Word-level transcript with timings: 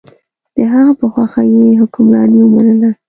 د 0.55 0.57
هغه 0.73 0.93
په 0.99 1.05
خوښه 1.13 1.41
یې 1.53 1.77
حکمراني 1.81 2.39
ومنله. 2.43 2.89